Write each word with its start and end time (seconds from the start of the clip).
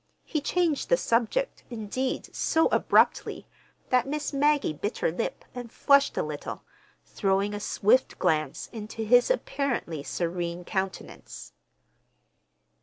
He 0.23 0.41
changed 0.41 0.89
the 0.89 0.97
subject, 0.97 1.63
indeed, 1.69 2.35
so 2.35 2.65
abruptly, 2.69 3.45
that 3.89 4.07
Miss 4.07 4.33
Maggie 4.33 4.73
bit 4.73 4.97
her 4.97 5.11
lip 5.11 5.45
and 5.53 5.71
flushed 5.71 6.17
a 6.17 6.23
little, 6.23 6.63
throwing 7.05 7.53
a 7.53 7.59
swift 7.59 8.17
glance 8.17 8.67
into 8.73 9.03
his 9.05 9.29
apparently 9.29 10.01
serene 10.01 10.65
countenance. 10.65 11.53